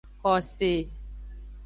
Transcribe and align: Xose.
Xose. 0.23 0.71